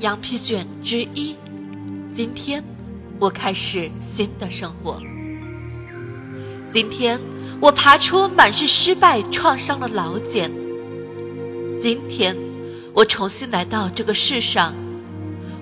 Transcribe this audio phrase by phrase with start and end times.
[0.00, 1.34] 羊皮卷之一。
[2.12, 2.62] 今天，
[3.18, 5.00] 我开始新的生活。
[6.70, 7.20] 今天，
[7.60, 10.52] 我爬出满是失败创伤的老茧。
[11.80, 12.36] 今天，
[12.94, 14.74] 我重新来到这个世上。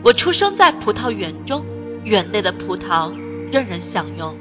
[0.03, 1.65] 我出生在葡萄园中，
[2.05, 3.15] 园内的葡萄
[3.51, 4.37] 任人享用。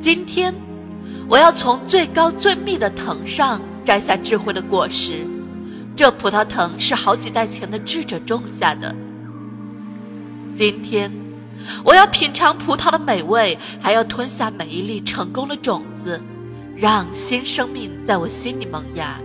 [0.00, 0.52] 今天，
[1.28, 5.24] 我要从最高最密的藤上摘下智慧的果实。
[5.96, 8.94] 这葡萄藤是好几代前的智者种下的。
[10.54, 11.12] 今天，
[11.84, 16.22] 我要品尝葡萄的美味，还要吞下每一粒成功的种子，
[16.76, 19.20] 让新生命在我心里萌芽。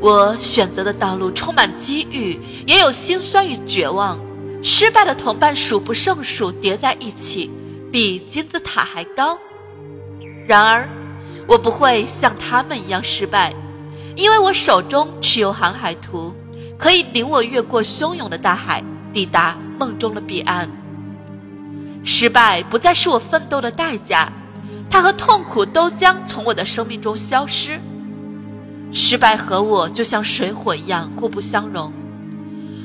[0.00, 4.20] 我选择的道路充满机遇，也有心酸与绝望。
[4.62, 7.50] 失败的同伴数不胜数，叠在一起。
[7.90, 9.38] 比金字塔还高，
[10.46, 10.88] 然而
[11.46, 13.54] 我不会像他们一样失败，
[14.18, 16.34] 因为我手中持有航海图，
[16.76, 20.68] 可以领我越过汹涌的大海，抵达梦中的彼岸。
[22.02, 24.32] 失败不再是我奋斗的代价，
[24.90, 27.80] 它和痛苦都将从我的生命中消失。
[28.92, 31.92] 失败和我就像水火一样互不相容，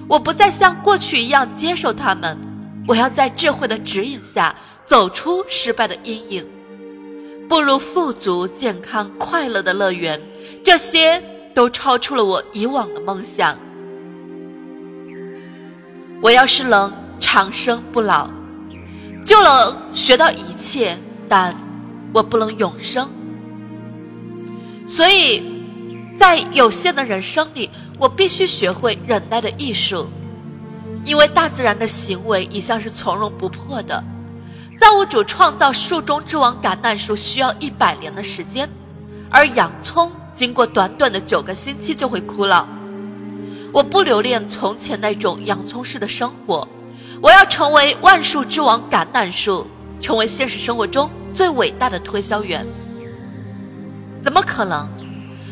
[0.07, 2.37] 我不再像过去一样接受他们，
[2.87, 4.55] 我要在智慧的指引下。
[4.85, 6.45] 走出失败的阴影，
[7.47, 10.21] 步入富足、健康、快乐的乐园，
[10.63, 11.21] 这些
[11.53, 13.57] 都超出了我以往的梦想。
[16.21, 18.29] 我要是能长生不老，
[19.25, 21.55] 就能学到一切，但
[22.13, 23.09] 我不能永生。
[24.87, 25.43] 所以，
[26.17, 30.07] 在有限的人生里，我必须学会忍耐的艺术，
[31.03, 34.03] 因为大自然的行为一向是从容不迫的。
[34.79, 38.69] 造物主创造树中之王橄榄树需要一百年的时间，
[39.29, 42.67] 而洋葱经过短短的九个星期就会枯老。
[43.71, 46.67] 我不留恋从前那种洋葱式的生活，
[47.21, 49.67] 我要成为万树之王橄榄树，
[49.99, 52.67] 成为现实生活中最伟大的推销员。
[54.21, 54.89] 怎么可能？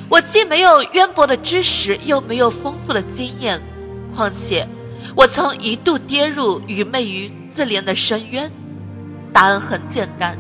[0.09, 3.61] 我既没有渊博的知识，又没有丰富的经验，
[4.13, 4.67] 况且
[5.16, 8.51] 我曾一度跌入愚昧与自怜的深渊。
[9.33, 10.38] 答案很简单，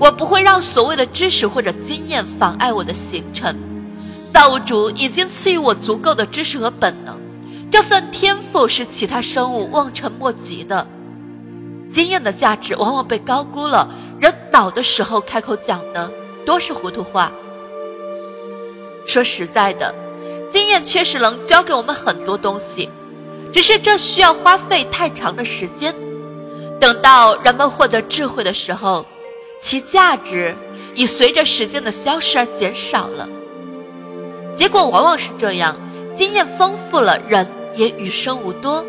[0.00, 3.56] 我不会让所谓的知识或者经验妨碍我的行程。
[4.32, 7.18] 造物主已经赐予我足够的知识和本能，
[7.70, 10.86] 这份天赋是其他生物望尘莫及的。
[11.90, 13.88] 经验的价值往往被高估了，
[14.20, 16.10] 人倒的时候开口讲的
[16.44, 17.32] 多是糊涂话。
[19.06, 19.94] 说实在的，
[20.52, 22.90] 经验确实能教给我们很多东西，
[23.50, 25.94] 只是这需要花费太长的时间。
[26.78, 29.06] 等到人们获得智慧的时候，
[29.60, 30.56] 其价值
[30.94, 33.28] 已随着时间的消失而减少了。
[34.56, 35.76] 结果往往是这样：
[36.14, 38.84] 经验丰富了，人也与生无多。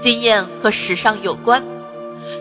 [0.00, 1.64] 经验和时尚有关，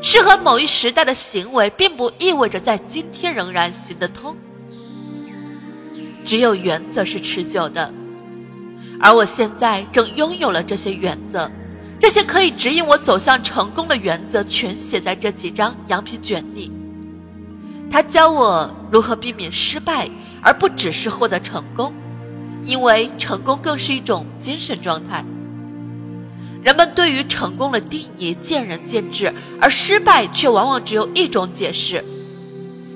[0.03, 4.35] 适合某一时代的行为，并不意味着在今天仍然行得通。
[6.23, 7.91] 只有原则是持久的，
[8.99, 11.51] 而我现在正拥有了这些原则。
[11.99, 16.71] 这些可以指引我走向成功的原则，全写在这几张羊皮卷里。
[17.89, 20.09] 他教我如何避免失败，
[20.41, 21.93] 而不只是获得成功，
[22.63, 25.25] 因为成功更是一种精神状态。
[26.63, 32.03] 人们对于成功的定义见仁见智，而失败却往往只有一种解释：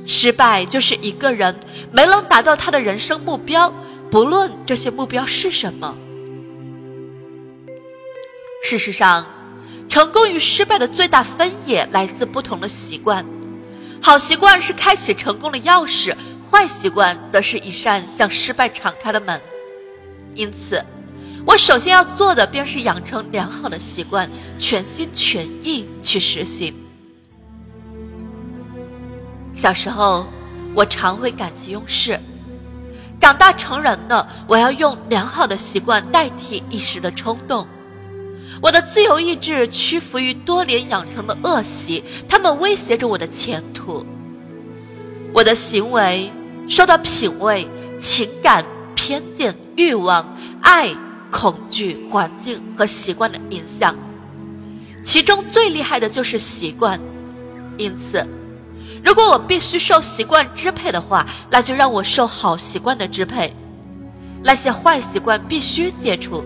[0.05, 1.59] 失败就是一个人
[1.91, 3.73] 没能达到他的人生目标，
[4.09, 5.95] 不论这些目标是什么。
[8.63, 9.25] 事实上，
[9.87, 13.25] 成功与失败的最大分野来自不同的习惯。
[14.01, 16.15] 好习惯是开启成功的钥匙，
[16.49, 19.39] 坏习惯则是一扇向失败敞开的门。
[20.33, 20.83] 因此，
[21.45, 26.73] 我首先要做的便是养成良好的习惯，全心全意去实行。
[29.53, 30.25] 小时候，
[30.73, 32.19] 我常会感情用事；
[33.19, 37.67] 长大成人了，我要用良好的习惯代替一时的冲动。
[38.61, 44.05] 我的自由意志屈服于多年养成的恶习，他们威胁着我的前途。
[45.33, 46.31] 我的行为
[46.67, 47.67] 受到品味、
[47.99, 48.65] 情感、
[48.95, 50.95] 偏见、欲望、爱、
[51.31, 53.95] 恐惧、环境和习惯的影响，
[55.03, 56.99] 其中最厉害的就是习惯。
[57.77, 58.27] 因此，
[59.03, 63.55] 如果我必须受习惯支配的话，那就让我受好习惯的支配，
[64.43, 66.43] 那些坏习惯必须戒除。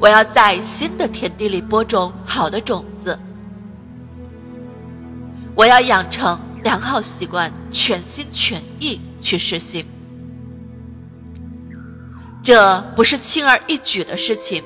[0.00, 3.18] 我要在新的田地里播种好的种子。
[5.54, 9.84] 我要养成良好习惯，全心全意去实行。
[12.44, 14.62] 这不是轻而易举的事情。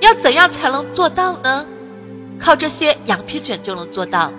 [0.00, 1.66] 要怎样才能做到呢？
[2.38, 4.32] 靠这些羊皮卷就能做到。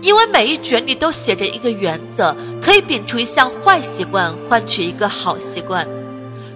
[0.00, 5.88] 因为每一卷里都写着一个原则，可以摒除一项坏习惯，换取一个好习惯，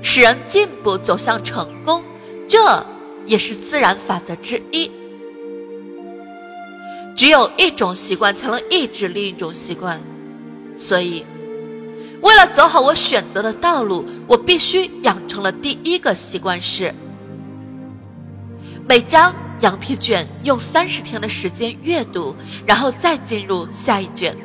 [0.02, 2.04] 使人进步走向成功。
[2.48, 2.86] 这
[3.26, 4.90] 也是自然法则之一。
[7.16, 10.00] 只有一种习惯才能抑制另一种习惯，
[10.76, 11.24] 所以，
[12.20, 16.94] 为了走好我选择的道路，我必须养成了第一个习惯是：
[18.88, 19.34] 每张。
[19.60, 24.36] 羊皮卷用三十天的时间阅读，然后再进入下一卷。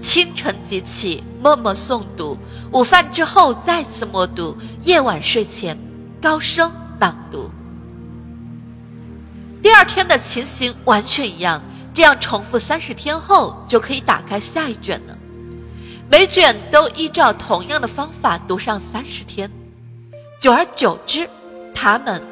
[0.00, 2.36] 清晨即起，默默诵读；
[2.72, 5.78] 午饭之后再次默读；夜晚睡前
[6.22, 7.50] 高声朗读。
[9.60, 11.60] 第二天的情形完全一样，
[11.92, 15.18] 这样重复三十天后，就可以打开下一卷了。
[16.08, 19.50] 每卷都依照同样的方法读上三十天，
[20.40, 21.28] 久而久之，
[21.74, 22.22] 他们。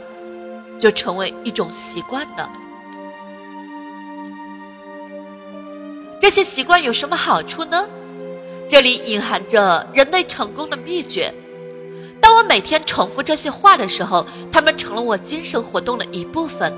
[0.78, 2.50] 就成为一种习惯了。
[6.22, 7.87] 这些习惯有什么好处呢？
[8.70, 11.34] 这里隐含着人类成功的秘诀。
[12.20, 16.76] 当我每天重复这些话的时候，它们成了我精神活动的一部分。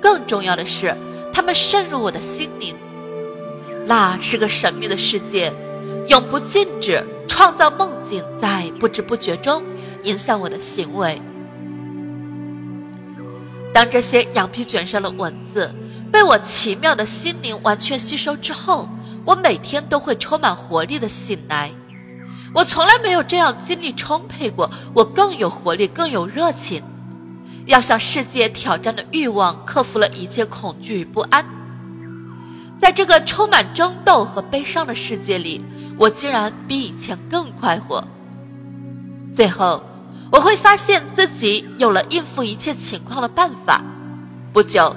[0.00, 0.96] 更重要的是，
[1.32, 2.76] 它们渗入我的心灵。
[3.86, 5.52] 那是个神秘的世界，
[6.08, 9.62] 永不禁止，创造梦境，在不知不觉中
[10.04, 11.20] 影响我的行为。
[13.72, 15.74] 当这些羊皮卷上的文字
[16.10, 18.88] 被我奇妙的心灵完全吸收之后，
[19.24, 21.70] 我每天都会充满活力的醒来。
[22.54, 26.82] 我从来没有这样精力充沛过，我更有活力，更有热情，
[27.66, 31.44] 要向世界挑战的欲望克服了一切恐惧与不安。
[32.78, 35.64] 在这个充满争斗和悲伤的世界里，
[35.98, 38.04] 我竟然比以前更快活。
[39.34, 39.84] 最后。
[40.30, 43.82] 我会发现自己有了应付一切情况的办法，
[44.52, 44.94] 不久，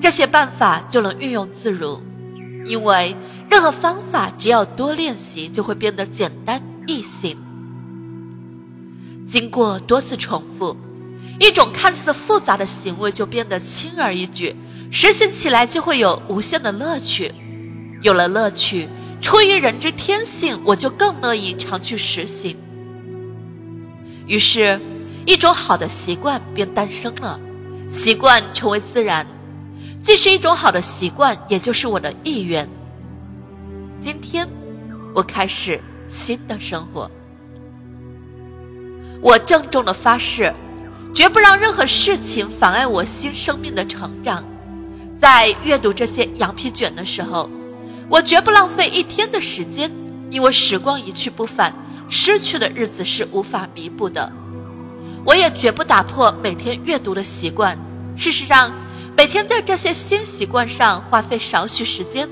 [0.00, 2.00] 这些办法就能运用自如，
[2.64, 3.16] 因为
[3.50, 7.36] 任何方法只要多练习就会变得简单异性。
[9.30, 10.74] 经过多次重复，
[11.38, 14.56] 一种看似复杂的行为就变得轻而易举，
[14.90, 17.34] 实行起来就会有无限的乐趣。
[18.00, 18.88] 有了乐趣，
[19.20, 22.56] 出于人之天性，我就更乐意常去实行。
[24.26, 24.80] 于是，
[25.26, 27.38] 一种好的习惯便诞生了，
[27.90, 29.26] 习惯成为自然，
[30.02, 32.66] 这是一种好的习惯，也就是我的意愿。
[34.00, 34.48] 今天，
[35.14, 37.10] 我开始新的生活。
[39.20, 40.54] 我郑重的发誓，
[41.14, 44.44] 绝不让任何事情妨碍我新生命的成长。
[45.18, 47.50] 在阅读这些羊皮卷的时候，
[48.08, 49.90] 我绝不浪费一天的时间，
[50.30, 51.74] 因为时光一去不返。
[52.08, 54.32] 失去的日子是无法弥补的，
[55.26, 57.76] 我也绝不打破每天阅读的习惯。
[58.16, 58.72] 事实上，
[59.14, 62.30] 每天在这些新习惯上花费少许时间，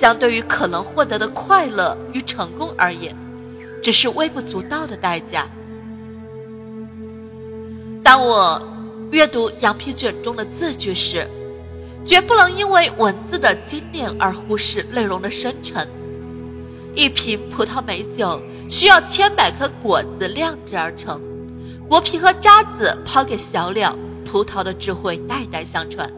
[0.00, 3.16] 相对于可能获得的快乐与成功而言，
[3.82, 5.46] 只是微不足道的代价。
[8.04, 8.62] 当我
[9.10, 11.28] 阅读羊皮卷中的字句时，
[12.06, 15.88] 绝不能因为文字的精炼而忽视内容的深沉。
[16.94, 21.20] 一瓶葡萄美酒需要千百颗果子酿制而成，
[21.88, 26.10] 果皮和渣子抛给小鸟，葡萄的智慧代代相传。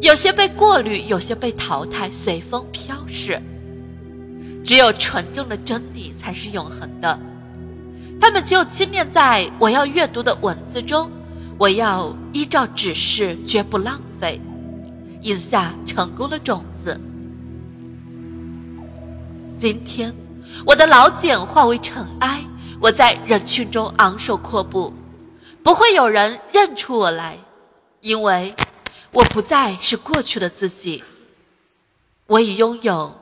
[0.00, 3.42] 有些被过滤，有些被淘汰，随风飘逝。
[4.64, 7.18] 只有纯正的真理才是永恒的，
[8.20, 11.10] 它们就精炼在我要阅读的文字中。
[11.58, 14.40] 我要依照指示，绝不浪费，
[15.22, 17.00] 饮下成功的种子。
[19.56, 20.14] 今天，
[20.66, 22.42] 我的老茧化为尘埃，
[22.78, 24.92] 我在人群中昂首阔步，
[25.62, 27.38] 不会有人认出我来，
[28.02, 28.54] 因为
[29.16, 31.02] 我不再是过去的自己，
[32.26, 33.18] 我已拥有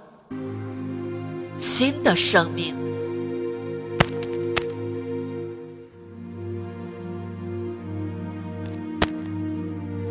[1.56, 2.74] 新的生命。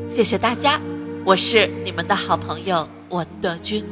[0.10, 0.80] 谢谢大家，
[1.25, 3.84] 我是你们的好朋友文德军。